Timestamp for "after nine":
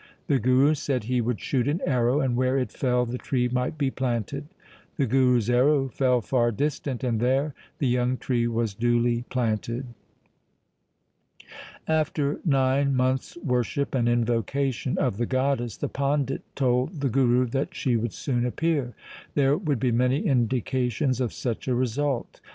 11.87-12.95